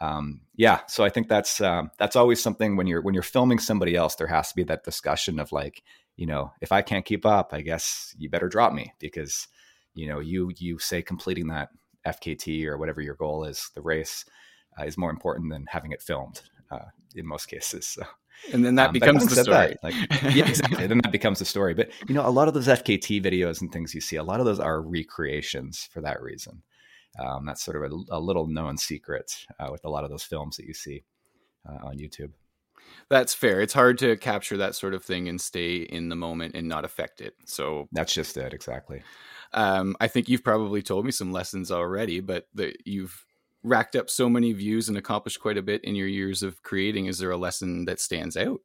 um, 0.00 0.40
yeah, 0.56 0.80
so 0.88 1.04
I 1.04 1.10
think 1.10 1.28
that's 1.28 1.60
um, 1.60 1.90
that's 1.98 2.16
always 2.16 2.42
something 2.42 2.76
when 2.76 2.86
you're 2.86 3.02
when 3.02 3.12
you're 3.12 3.22
filming 3.22 3.58
somebody 3.58 3.96
else, 3.96 4.14
there 4.14 4.26
has 4.28 4.48
to 4.48 4.56
be 4.56 4.64
that 4.64 4.84
discussion 4.84 5.38
of 5.38 5.52
like, 5.52 5.82
you 6.16 6.26
know, 6.26 6.52
if 6.62 6.72
I 6.72 6.82
can't 6.82 7.04
keep 7.04 7.26
up, 7.26 7.52
I 7.52 7.60
guess 7.60 8.14
you 8.18 8.30
better 8.30 8.48
drop 8.48 8.72
me 8.72 8.92
because 8.98 9.46
you 9.94 10.08
know 10.08 10.20
you 10.20 10.50
you 10.56 10.78
say 10.78 11.02
completing 11.02 11.48
that 11.48 11.68
FKT 12.06 12.64
or 12.66 12.78
whatever 12.78 13.00
your 13.00 13.14
goal 13.14 13.44
is, 13.44 13.70
the 13.74 13.82
race 13.82 14.24
uh, 14.78 14.84
is 14.84 14.98
more 14.98 15.10
important 15.10 15.50
than 15.50 15.66
having 15.68 15.92
it 15.92 16.02
filmed 16.02 16.42
uh, 16.70 16.86
in 17.14 17.26
most 17.26 17.46
cases. 17.46 17.86
So. 17.86 18.02
And 18.52 18.64
then 18.64 18.74
that 18.76 18.88
um, 18.88 18.92
becomes 18.92 19.26
the 19.26 19.42
story. 19.42 19.76
That, 19.82 19.84
like, 19.84 19.94
yeah, 20.34 20.48
exactly. 20.48 20.86
then 20.86 20.98
that 20.98 21.12
becomes 21.12 21.40
the 21.40 21.44
story. 21.44 21.74
But 21.74 21.90
you 22.08 22.14
know, 22.14 22.26
a 22.26 22.30
lot 22.30 22.48
of 22.48 22.54
those 22.54 22.68
FKT 22.68 23.22
videos 23.22 23.60
and 23.60 23.70
things 23.70 23.94
you 23.94 24.00
see, 24.00 24.16
a 24.16 24.22
lot 24.22 24.40
of 24.40 24.46
those 24.46 24.60
are 24.60 24.80
recreations 24.80 25.88
for 25.92 26.00
that 26.00 26.22
reason. 26.22 26.62
Um, 27.18 27.44
that's 27.44 27.62
sort 27.62 27.76
of 27.76 27.92
a, 27.92 28.16
a 28.16 28.20
little 28.20 28.46
known 28.46 28.78
secret 28.78 29.32
uh, 29.58 29.68
with 29.70 29.84
a 29.84 29.90
lot 29.90 30.04
of 30.04 30.10
those 30.10 30.22
films 30.22 30.56
that 30.56 30.66
you 30.66 30.74
see 30.74 31.04
uh, 31.68 31.86
on 31.86 31.98
YouTube. 31.98 32.32
That's 33.08 33.34
fair. 33.34 33.60
It's 33.60 33.72
hard 33.72 33.98
to 33.98 34.16
capture 34.16 34.56
that 34.58 34.74
sort 34.74 34.94
of 34.94 35.04
thing 35.04 35.28
and 35.28 35.40
stay 35.40 35.76
in 35.76 36.08
the 36.08 36.16
moment 36.16 36.54
and 36.54 36.68
not 36.68 36.84
affect 36.84 37.20
it. 37.20 37.34
So 37.44 37.88
that's 37.92 38.14
just 38.14 38.36
it, 38.36 38.54
exactly. 38.54 39.02
Um, 39.52 39.96
I 40.00 40.08
think 40.08 40.28
you've 40.28 40.44
probably 40.44 40.82
told 40.82 41.04
me 41.04 41.10
some 41.10 41.32
lessons 41.32 41.70
already, 41.70 42.20
but 42.20 42.46
the, 42.54 42.74
you've 42.84 43.24
racked 43.62 43.96
up 43.96 44.08
so 44.08 44.28
many 44.28 44.52
views 44.52 44.88
and 44.88 44.96
accomplished 44.96 45.40
quite 45.40 45.58
a 45.58 45.62
bit 45.62 45.84
in 45.84 45.94
your 45.94 46.06
years 46.06 46.42
of 46.42 46.62
creating. 46.62 47.06
Is 47.06 47.18
there 47.18 47.30
a 47.30 47.36
lesson 47.36 47.84
that 47.86 48.00
stands 48.00 48.36
out? 48.36 48.60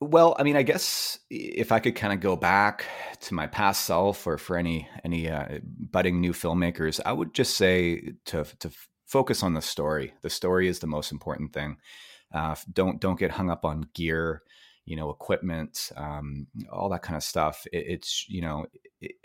Well, 0.00 0.34
I 0.36 0.42
mean, 0.42 0.56
I 0.56 0.62
guess 0.62 1.20
if 1.30 1.70
I 1.70 1.78
could 1.78 1.94
kind 1.94 2.12
of 2.12 2.18
go 2.18 2.34
back 2.34 2.86
to 3.20 3.34
my 3.34 3.46
past 3.46 3.84
self, 3.84 4.26
or 4.26 4.36
for 4.36 4.56
any 4.56 4.88
any 5.04 5.30
uh, 5.30 5.60
budding 5.62 6.20
new 6.20 6.32
filmmakers, 6.32 7.00
I 7.06 7.12
would 7.12 7.32
just 7.34 7.56
say 7.56 8.14
to 8.26 8.44
to 8.58 8.70
focus 9.06 9.44
on 9.44 9.54
the 9.54 9.62
story. 9.62 10.12
The 10.22 10.30
story 10.30 10.66
is 10.66 10.80
the 10.80 10.88
most 10.88 11.12
important 11.12 11.52
thing. 11.52 11.76
Uh, 12.34 12.56
don't 12.72 13.00
don't 13.00 13.18
get 13.18 13.30
hung 13.30 13.48
up 13.48 13.64
on 13.64 13.86
gear, 13.94 14.42
you 14.86 14.96
know, 14.96 15.08
equipment, 15.10 15.92
um, 15.96 16.48
all 16.72 16.88
that 16.88 17.02
kind 17.02 17.16
of 17.16 17.22
stuff. 17.22 17.64
It, 17.72 17.84
it's 17.86 18.28
you 18.28 18.40
know, 18.42 18.66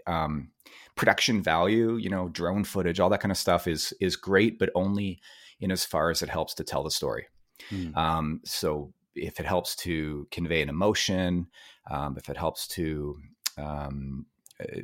um, 0.05 0.49
production 0.95 1.41
value, 1.41 1.95
you 1.95 2.09
know, 2.09 2.29
drone 2.29 2.63
footage, 2.63 2.99
all 2.99 3.09
that 3.09 3.21
kind 3.21 3.31
of 3.31 3.37
stuff 3.37 3.67
is 3.67 3.93
is 3.99 4.15
great, 4.15 4.59
but 4.59 4.69
only 4.75 5.19
in 5.59 5.71
as 5.71 5.85
far 5.85 6.09
as 6.09 6.21
it 6.21 6.29
helps 6.29 6.53
to 6.55 6.63
tell 6.63 6.83
the 6.83 6.91
story. 6.91 7.27
Hmm. 7.69 7.95
Um, 7.95 8.41
so 8.45 8.93
if 9.15 9.39
it 9.39 9.45
helps 9.45 9.75
to 9.77 10.27
convey 10.31 10.61
an 10.61 10.69
emotion, 10.69 11.47
um, 11.89 12.17
if 12.17 12.29
it 12.29 12.37
helps 12.37 12.67
to 12.69 13.17
um, 13.57 14.25
uh, 14.59 14.81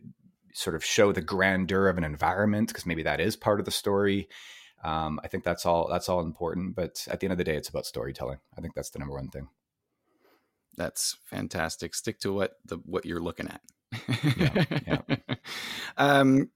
sort 0.54 0.76
of 0.76 0.84
show 0.84 1.12
the 1.12 1.22
grandeur 1.22 1.88
of 1.88 1.98
an 1.98 2.04
environment, 2.04 2.70
because 2.70 2.86
maybe 2.86 3.04
that 3.04 3.20
is 3.20 3.36
part 3.36 3.60
of 3.60 3.66
the 3.66 3.72
story. 3.72 4.28
Um, 4.84 5.20
I 5.24 5.28
think 5.28 5.44
that's 5.44 5.66
all. 5.66 5.88
That's 5.90 6.10
all 6.10 6.22
important. 6.22 6.76
But 6.76 7.08
at 7.10 7.20
the 7.20 7.28
end 7.28 7.32
of 7.32 7.38
the 7.38 7.44
day, 7.44 7.56
it's 7.56 7.70
about 7.70 7.86
storytelling. 7.86 8.40
I 8.58 8.62
think 8.62 8.74
that's 8.74 8.90
the 8.90 9.00
number 9.00 9.16
one 9.16 9.30
thing. 9.30 9.48
That's 10.76 11.18
fantastic. 11.26 11.96
Stick 11.96 12.20
to 12.22 12.34
what 12.34 12.54
the 12.66 12.78
what 12.86 13.06
you're 13.06 13.22
looking 13.22 13.48
at. 13.48 13.62
Yeah, 14.38 14.66
yeah. 14.88 15.02
um, 15.98 16.50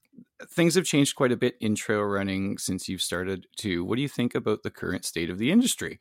things 0.50 0.74
have 0.74 0.84
changed 0.84 1.16
quite 1.16 1.32
a 1.32 1.36
bit 1.36 1.56
in 1.60 1.74
trail 1.74 2.02
running 2.02 2.58
since 2.58 2.88
you've 2.88 3.02
started 3.02 3.46
to. 3.56 3.84
What 3.84 3.96
do 3.96 4.02
you 4.02 4.08
think 4.08 4.34
about 4.34 4.62
the 4.62 4.70
current 4.70 5.04
state 5.04 5.30
of 5.30 5.38
the 5.38 5.50
industry? 5.50 5.98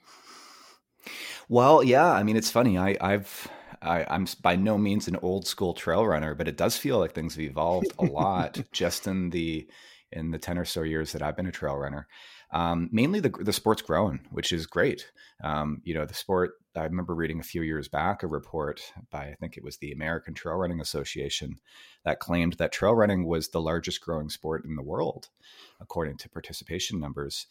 Well, 1.50 1.84
yeah. 1.84 2.12
I 2.12 2.24
mean, 2.24 2.36
it's 2.36 2.51
funny. 2.51 2.77
I, 2.77 2.96
I've 3.00 3.48
I, 3.82 4.06
am 4.15 4.27
by 4.41 4.56
no 4.56 4.77
means 4.77 5.08
an 5.08 5.17
old 5.22 5.48
school 5.48 5.74
trail 5.74 6.06
runner, 6.06 6.36
but 6.36 6.48
it 6.48 6.58
does 6.58 6.77
feel 6.77 7.00
like 7.00 7.13
things 7.13 7.36
have 7.36 7.44
evolved 7.44 7.91
a 8.00 8.06
lot 8.06 8.60
just 8.72 9.08
in 9.08 9.29
the 9.29 9.67
in 10.12 10.32
the 10.32 10.39
ten 10.39 10.58
or 10.58 10.65
so 10.65 10.84
years 10.84 11.12
that 11.12 11.22
I've 11.22 11.36
been 11.36 11.48
a 11.48 11.51
trail 11.51 11.75
runner. 11.75 12.08
Um, 12.51 12.89
mainly 12.91 13.20
the 13.20 13.29
the 13.29 13.53
sport's 13.53 13.82
grown, 13.82 14.22
which 14.32 14.51
is 14.51 14.65
great. 14.65 15.12
Um, 15.44 15.82
you 15.84 15.94
know, 15.94 16.06
the 16.06 16.13
sport. 16.13 16.51
I 16.77 16.84
remember 16.84 17.15
reading 17.15 17.39
a 17.39 17.43
few 17.43 17.62
years 17.62 17.88
back 17.88 18.24
a 18.24 18.27
report 18.27 18.93
by 19.10 19.25
I 19.25 19.36
think 19.39 19.57
it 19.57 19.63
was 19.63 19.77
the 19.77 19.91
American 19.91 20.34
Trail 20.34 20.55
Running 20.55 20.79
Association 20.79 21.60
that 22.05 22.19
claimed 22.19 22.53
that 22.53 22.72
trail 22.72 22.93
running 22.93 23.25
was 23.25 23.50
the 23.50 23.62
largest 23.62 24.01
growing 24.01 24.29
sport 24.29 24.63
in 24.63 24.75
the 24.75 24.84
world, 24.84 25.29
according 25.81 26.17
to 26.17 26.29
participation 26.29 27.00
numbers. 27.00 27.48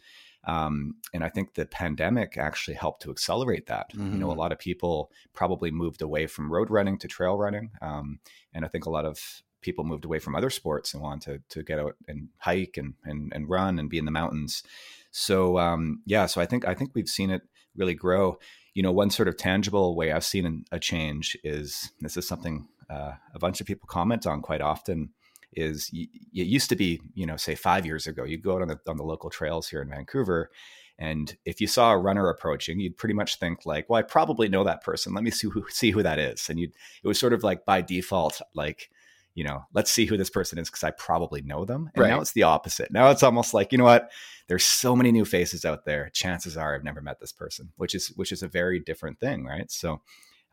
Um, 0.46 0.94
and 1.12 1.24
I 1.24 1.28
think 1.28 1.54
the 1.54 1.66
pandemic 1.66 2.38
actually 2.38 2.74
helped 2.74 3.02
to 3.02 3.10
accelerate 3.10 3.66
that. 3.66 3.92
Mm-hmm. 3.92 4.12
You 4.12 4.18
know, 4.18 4.26
a 4.26 4.30
mm-hmm. 4.30 4.38
lot 4.38 4.52
of 4.52 4.58
people 4.58 5.10
probably 5.34 5.70
moved 5.70 6.02
away 6.02 6.26
from 6.26 6.52
road 6.52 6.70
running 6.70 6.98
to 6.98 7.08
trail 7.08 7.36
running. 7.36 7.70
Um, 7.82 8.20
and 8.54 8.64
I 8.64 8.68
think 8.68 8.86
a 8.86 8.90
lot 8.90 9.04
of 9.04 9.42
people 9.60 9.84
moved 9.84 10.04
away 10.04 10.20
from 10.20 10.36
other 10.36 10.50
sports 10.50 10.94
and 10.94 11.02
wanted 11.02 11.42
to, 11.48 11.58
to 11.58 11.64
get 11.64 11.80
out 11.80 11.96
and 12.06 12.28
hike 12.38 12.76
and, 12.76 12.94
and, 13.04 13.32
and 13.34 13.48
run 13.48 13.80
and 13.80 13.90
be 13.90 13.98
in 13.98 14.04
the 14.04 14.12
mountains. 14.12 14.62
So, 15.10 15.58
um, 15.58 16.02
yeah, 16.06 16.26
so 16.26 16.40
I 16.40 16.46
think, 16.46 16.66
I 16.66 16.74
think 16.74 16.92
we've 16.94 17.08
seen 17.08 17.30
it 17.30 17.42
really 17.74 17.94
grow. 17.94 18.38
You 18.76 18.82
know, 18.82 18.92
one 18.92 19.10
sort 19.10 19.28
of 19.28 19.36
tangible 19.36 19.96
way 19.96 20.12
I've 20.12 20.24
seen 20.24 20.64
a 20.70 20.78
change 20.78 21.36
is 21.42 21.90
this 22.00 22.16
is 22.16 22.28
something 22.28 22.68
uh, 22.90 23.12
a 23.34 23.38
bunch 23.38 23.60
of 23.60 23.66
people 23.66 23.88
comment 23.88 24.26
on 24.26 24.42
quite 24.42 24.60
often 24.60 25.10
is 25.52 25.90
it 25.92 26.08
used 26.32 26.68
to 26.68 26.76
be, 26.76 27.00
you 27.14 27.26
know, 27.26 27.38
say 27.38 27.54
five 27.54 27.86
years 27.86 28.06
ago, 28.06 28.24
you'd 28.24 28.42
go 28.42 28.54
out 28.54 28.62
on 28.62 28.68
the 28.68 28.78
on 28.86 28.98
the 28.98 29.02
local 29.02 29.30
trails 29.30 29.68
here 29.68 29.80
in 29.80 29.88
Vancouver, 29.88 30.50
and 30.98 31.36
if 31.44 31.60
you 31.60 31.66
saw 31.66 31.92
a 31.92 31.98
runner 31.98 32.28
approaching, 32.28 32.80
you'd 32.80 32.96
pretty 32.96 33.14
much 33.14 33.38
think 33.38 33.66
like, 33.66 33.88
well, 33.88 33.98
I 33.98 34.02
probably 34.02 34.48
know 34.48 34.64
that 34.64 34.82
person. 34.82 35.14
Let 35.14 35.24
me 35.24 35.30
see 35.30 35.48
who 35.48 35.64
see 35.70 35.90
who 35.90 36.02
that 36.02 36.18
is. 36.18 36.48
And 36.48 36.58
you 36.58 36.68
it 37.02 37.08
was 37.08 37.18
sort 37.18 37.32
of 37.32 37.42
like 37.42 37.64
by 37.64 37.80
default, 37.80 38.40
like, 38.54 38.90
you 39.36 39.44
know, 39.44 39.64
let's 39.74 39.90
see 39.90 40.06
who 40.06 40.16
this 40.16 40.30
person 40.30 40.58
is 40.58 40.70
because 40.70 40.82
I 40.82 40.90
probably 40.92 41.42
know 41.42 41.66
them. 41.66 41.90
And 41.94 42.02
right. 42.02 42.08
now 42.08 42.22
it's 42.22 42.32
the 42.32 42.44
opposite. 42.44 42.90
Now 42.90 43.10
it's 43.10 43.22
almost 43.22 43.52
like, 43.52 43.70
you 43.70 43.76
know 43.76 43.84
what? 43.84 44.10
There's 44.48 44.64
so 44.64 44.96
many 44.96 45.12
new 45.12 45.26
faces 45.26 45.66
out 45.66 45.84
there. 45.84 46.08
Chances 46.14 46.56
are 46.56 46.74
I've 46.74 46.82
never 46.82 47.02
met 47.02 47.20
this 47.20 47.32
person, 47.32 47.70
which 47.76 47.94
is 47.94 48.08
which 48.16 48.32
is 48.32 48.42
a 48.42 48.48
very 48.48 48.80
different 48.80 49.20
thing, 49.20 49.44
right? 49.44 49.70
So 49.70 50.00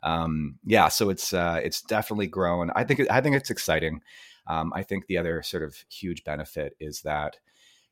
um, 0.04 0.60
yeah, 0.66 0.90
so 0.90 1.10
it's 1.10 1.34
uh, 1.34 1.62
it's 1.64 1.82
definitely 1.82 2.28
grown. 2.28 2.72
I 2.76 2.84
think 2.84 3.10
I 3.10 3.22
think 3.22 3.38
it's 3.38 3.50
exciting. 3.50 4.02
Um, 4.48 4.74
I 4.76 4.84
think 4.84 5.08
the 5.08 5.18
other 5.18 5.42
sort 5.44 5.64
of 5.64 5.78
huge 5.90 6.26
benefit 6.26 6.76
is 6.82 7.04
that 7.04 7.38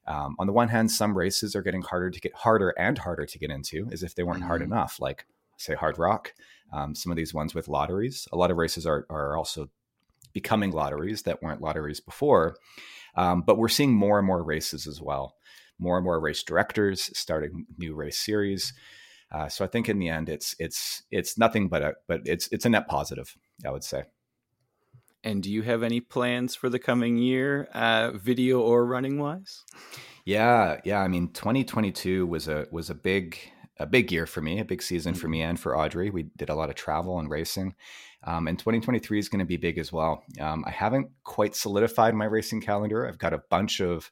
um, 0.08 0.36
on 0.40 0.48
the 0.48 0.54
one 0.54 0.68
hand, 0.68 0.92
some 0.92 1.18
races 1.18 1.56
are 1.56 1.62
getting 1.62 1.84
harder 1.84 2.10
to 2.10 2.20
get 2.20 2.36
harder 2.36 2.72
and 2.78 2.98
harder 2.98 3.26
to 3.26 3.40
get 3.40 3.50
into, 3.50 3.88
as 3.94 4.04
if 4.04 4.14
they 4.14 4.24
weren't 4.24 4.40
mm-hmm. 4.40 4.48
hard 4.48 4.62
enough. 4.62 5.00
Like 5.00 5.26
say 5.56 5.74
Hardrock, 5.76 6.28
um, 6.74 6.96
some 6.96 7.14
of 7.14 7.16
these 7.16 7.34
ones 7.34 7.56
with 7.56 7.70
lotteries. 7.70 8.28
A 8.34 8.36
lot 8.36 8.52
of 8.52 8.58
races 8.58 8.86
are 8.86 9.06
are 9.10 9.38
also 9.38 9.70
becoming 10.34 10.72
lotteries 10.72 11.24
that 11.24 11.42
weren't 11.42 11.62
lotteries 11.62 12.00
before. 12.00 12.56
Um, 13.16 13.44
but 13.46 13.58
we're 13.58 13.68
seeing 13.68 13.94
more 13.94 14.18
and 14.18 14.28
more 14.28 14.44
races 14.44 14.88
as 14.88 15.02
well. 15.02 15.36
More 15.80 15.98
and 15.98 16.06
more 16.06 16.20
race 16.20 16.44
directors 16.44 17.10
starting 17.18 17.66
new 17.78 17.96
race 17.96 18.20
series. 18.20 18.74
Uh, 19.32 19.48
so 19.48 19.64
I 19.64 19.68
think 19.68 19.90
in 19.90 20.00
the 20.00 20.10
end, 20.10 20.30
it's 20.30 20.56
it's 20.60 21.04
it's 21.10 21.38
nothing 21.38 21.70
but 21.70 21.82
a 21.82 21.94
but 22.08 22.22
it's 22.26 22.48
it's 22.52 22.66
a 22.66 22.70
net 22.70 22.88
positive. 22.88 23.36
I 23.66 23.72
would 23.72 23.84
say. 23.84 24.04
And 25.24 25.44
do 25.44 25.52
you 25.52 25.62
have 25.62 25.84
any 25.84 26.00
plans 26.00 26.56
for 26.56 26.68
the 26.68 26.80
coming 26.80 27.18
year, 27.18 27.70
uh, 27.74 28.12
video 28.12 28.60
or 28.60 28.86
running 28.86 29.20
wise? 29.20 29.64
Yeah, 30.26 30.80
yeah. 30.84 31.00
I 31.00 31.08
mean, 31.08 31.30
2022 31.30 32.26
was 32.26 32.48
a 32.48 32.68
was 32.72 32.90
a 32.90 32.96
big 32.96 33.38
a 33.82 33.86
big 33.86 34.12
year 34.12 34.26
for 34.26 34.42
me, 34.42 34.60
a 34.60 34.66
big 34.66 34.82
season 34.82 35.14
for 35.14 35.28
me 35.28 35.40
mm-hmm. 35.40 35.50
and 35.52 35.60
for 35.60 35.78
Audrey. 35.78 36.10
We 36.10 36.24
did 36.38 36.50
a 36.50 36.56
lot 36.56 36.70
of 36.70 36.76
travel 36.76 37.20
and 37.20 37.30
racing, 37.30 37.76
um, 38.24 38.48
and 38.48 38.58
2023 38.58 39.20
is 39.20 39.30
going 39.30 39.40
to 39.40 39.46
be 39.46 39.58
big 39.58 39.78
as 39.78 39.92
well. 39.92 40.24
Um, 40.40 40.64
I 40.66 40.72
haven't 40.72 41.10
quite 41.24 41.56
solidified 41.56 42.14
my 42.14 42.26
racing 42.26 42.62
calendar. 42.62 43.08
I've 43.08 43.18
got 43.18 43.34
a 43.34 43.44
bunch 43.50 43.82
of 43.82 44.12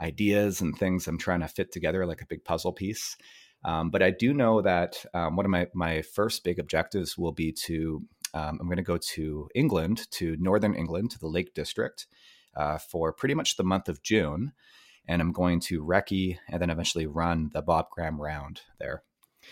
ideas 0.00 0.60
and 0.60 0.76
things 0.76 1.06
I'm 1.06 1.18
trying 1.18 1.40
to 1.40 1.48
fit 1.48 1.72
together 1.72 2.06
like 2.06 2.22
a 2.22 2.26
big 2.26 2.44
puzzle 2.44 2.72
piece. 2.72 3.16
Um, 3.64 3.90
but 3.90 4.02
I 4.02 4.10
do 4.10 4.32
know 4.32 4.62
that 4.62 5.04
um, 5.14 5.36
one 5.36 5.44
of 5.44 5.50
my 5.50 5.66
my 5.74 6.02
first 6.02 6.44
big 6.44 6.58
objectives 6.58 7.18
will 7.18 7.32
be 7.32 7.52
to 7.66 8.02
um, 8.34 8.58
I'm 8.60 8.66
going 8.66 8.76
to 8.76 8.82
go 8.82 8.98
to 8.98 9.48
England, 9.54 10.10
to 10.12 10.36
Northern 10.38 10.74
England, 10.74 11.10
to 11.12 11.18
the 11.18 11.28
Lake 11.28 11.54
District 11.54 12.06
uh, 12.56 12.78
for 12.78 13.12
pretty 13.12 13.34
much 13.34 13.56
the 13.56 13.64
month 13.64 13.88
of 13.88 14.02
June. 14.02 14.52
And 15.08 15.22
I'm 15.22 15.32
going 15.32 15.60
to 15.60 15.82
recce 15.82 16.38
and 16.48 16.60
then 16.60 16.70
eventually 16.70 17.06
run 17.06 17.50
the 17.52 17.62
Bob 17.62 17.86
Graham 17.90 18.20
Round 18.20 18.60
there. 18.78 19.02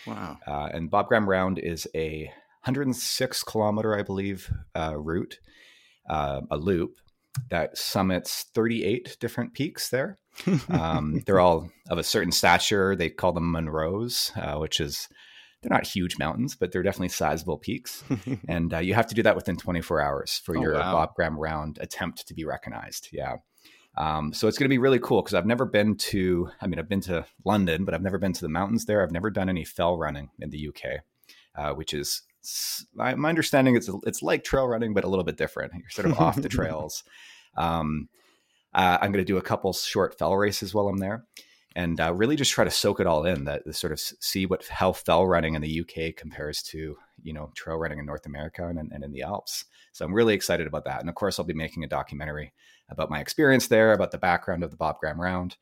Wow. 0.06 0.38
Uh, 0.46 0.68
and 0.72 0.90
Bob 0.90 1.08
Graham 1.08 1.28
Round 1.28 1.58
is 1.58 1.88
a 1.94 2.24
106 2.64 3.42
kilometer, 3.44 3.96
I 3.96 4.02
believe, 4.02 4.52
uh, 4.74 4.94
route, 4.96 5.38
uh, 6.08 6.42
a 6.50 6.56
loop 6.56 6.98
that 7.50 7.76
summits 7.76 8.46
38 8.54 9.16
different 9.20 9.54
peaks 9.54 9.88
there. 9.88 10.18
um, 10.68 11.22
they're 11.26 11.40
all 11.40 11.70
of 11.90 11.98
a 11.98 12.02
certain 12.02 12.32
stature. 12.32 12.96
They 12.96 13.10
call 13.10 13.32
them 13.32 13.52
Munros, 13.52 14.36
uh, 14.36 14.58
which 14.58 14.80
is 14.80 15.08
they're 15.62 15.70
not 15.70 15.86
huge 15.86 16.18
mountains, 16.18 16.54
but 16.54 16.72
they're 16.72 16.82
definitely 16.82 17.08
sizable 17.08 17.58
peaks. 17.58 18.04
and 18.48 18.74
uh, 18.74 18.78
you 18.78 18.94
have 18.94 19.06
to 19.08 19.14
do 19.14 19.22
that 19.22 19.36
within 19.36 19.56
24 19.56 20.00
hours 20.00 20.40
for 20.44 20.56
oh, 20.56 20.60
your 20.60 20.74
wow. 20.74 20.92
Bob 20.92 21.14
Graham 21.14 21.38
round 21.38 21.78
attempt 21.80 22.26
to 22.28 22.34
be 22.34 22.44
recognized. 22.44 23.08
Yeah. 23.12 23.36
Um, 23.96 24.32
so 24.32 24.46
it's 24.46 24.58
going 24.58 24.66
to 24.66 24.72
be 24.72 24.78
really 24.78 24.98
cool 24.98 25.22
because 25.22 25.34
I've 25.34 25.46
never 25.46 25.64
been 25.64 25.96
to, 25.96 26.50
I 26.60 26.66
mean, 26.66 26.78
I've 26.78 26.88
been 26.88 27.00
to 27.02 27.24
London, 27.44 27.84
but 27.84 27.94
I've 27.94 28.02
never 28.02 28.18
been 28.18 28.32
to 28.34 28.42
the 28.42 28.48
mountains 28.48 28.84
there. 28.84 29.02
I've 29.02 29.12
never 29.12 29.30
done 29.30 29.48
any 29.48 29.64
fell 29.64 29.96
running 29.96 30.30
in 30.38 30.50
the 30.50 30.68
UK, 30.68 31.00
uh, 31.54 31.74
which 31.74 31.94
is, 31.94 32.22
my, 32.94 33.14
my 33.14 33.28
understanding 33.28 33.74
is 33.74 33.90
it's 34.04 34.22
like 34.22 34.44
trail 34.44 34.68
running, 34.68 34.94
but 34.94 35.04
a 35.04 35.08
little 35.08 35.24
bit 35.24 35.36
different. 35.36 35.72
You're 35.74 35.88
sort 35.90 36.06
of 36.06 36.20
off 36.20 36.36
the 36.36 36.48
trails. 36.50 37.02
Um, 37.56 38.08
uh, 38.72 38.98
I'm 39.00 39.10
going 39.10 39.24
to 39.24 39.32
do 39.32 39.38
a 39.38 39.42
couple 39.42 39.72
short 39.72 40.18
fell 40.18 40.36
races 40.36 40.74
while 40.74 40.88
I'm 40.88 40.98
there 40.98 41.24
and 41.76 42.00
uh, 42.00 42.12
really 42.14 42.36
just 42.36 42.52
try 42.52 42.64
to 42.64 42.70
soak 42.70 43.00
it 43.00 43.06
all 43.06 43.26
in 43.26 43.44
that 43.44 43.62
sort 43.74 43.92
of 43.92 44.00
see 44.00 44.46
what 44.46 44.66
how 44.66 44.92
fell 44.92 45.26
running 45.26 45.54
in 45.54 45.62
the 45.62 45.80
UK 45.80 46.16
compares 46.16 46.62
to 46.62 46.96
you 47.22 47.32
know 47.34 47.50
trail 47.54 47.76
running 47.76 47.98
in 47.98 48.06
North 48.06 48.24
America 48.24 48.66
and, 48.66 48.78
and 48.78 49.04
in 49.04 49.12
the 49.12 49.22
Alps. 49.22 49.66
So 49.92 50.04
I'm 50.04 50.14
really 50.14 50.34
excited 50.34 50.66
about 50.66 50.84
that. 50.86 51.00
And 51.00 51.08
of 51.08 51.14
course, 51.14 51.38
I'll 51.38 51.44
be 51.44 51.54
making 51.54 51.84
a 51.84 51.88
documentary 51.88 52.52
about 52.88 53.10
my 53.10 53.20
experience 53.20 53.68
there, 53.68 53.92
about 53.92 54.10
the 54.10 54.18
background 54.18 54.62
of 54.62 54.70
the 54.70 54.76
Bob 54.76 54.98
Graham 55.00 55.20
Round, 55.20 55.56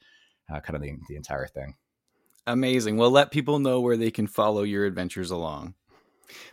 uh, 0.53 0.61
kind 0.61 0.77
of 0.77 0.83
the, 0.83 0.97
the 1.09 1.17
entire 1.17 1.47
thing. 1.47 1.75
Amazing. 2.47 2.97
Well, 2.97 3.11
let 3.11 3.31
people 3.31 3.59
know 3.59 3.81
where 3.81 3.97
they 3.97 4.11
can 4.11 4.27
follow 4.27 4.63
your 4.63 4.85
adventures 4.85 5.31
along. 5.31 5.75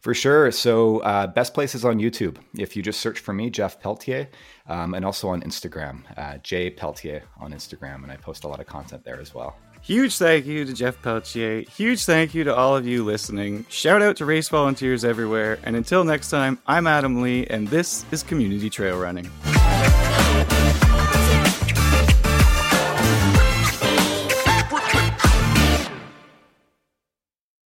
For 0.01 0.13
sure. 0.13 0.51
So, 0.51 0.99
uh, 0.99 1.27
best 1.27 1.53
places 1.53 1.85
on 1.85 1.99
YouTube. 1.99 2.37
If 2.57 2.75
you 2.75 2.83
just 2.83 2.99
search 2.99 3.19
for 3.19 3.33
me, 3.33 3.49
Jeff 3.49 3.79
Peltier, 3.79 4.29
um, 4.67 4.93
and 4.93 5.05
also 5.05 5.29
on 5.29 5.41
Instagram, 5.41 6.03
uh, 6.17 6.37
J 6.37 6.69
Peltier 6.69 7.23
on 7.39 7.51
Instagram, 7.51 8.03
and 8.03 8.11
I 8.11 8.17
post 8.17 8.43
a 8.43 8.47
lot 8.47 8.59
of 8.59 8.67
content 8.67 9.03
there 9.03 9.19
as 9.19 9.33
well. 9.33 9.55
Huge 9.81 10.17
thank 10.17 10.45
you 10.45 10.63
to 10.65 10.73
Jeff 10.73 11.01
Peltier. 11.01 11.61
Huge 11.61 12.05
thank 12.05 12.35
you 12.35 12.43
to 12.43 12.55
all 12.55 12.75
of 12.75 12.85
you 12.85 13.03
listening. 13.03 13.65
Shout 13.67 14.03
out 14.03 14.15
to 14.17 14.25
race 14.25 14.47
volunteers 14.47 15.03
everywhere. 15.03 15.57
And 15.63 15.75
until 15.75 16.03
next 16.03 16.29
time, 16.29 16.59
I'm 16.67 16.85
Adam 16.85 17.21
Lee, 17.21 17.47
and 17.47 17.67
this 17.67 18.05
is 18.11 18.21
Community 18.21 18.69
Trail 18.69 18.99
Running. 18.99 19.29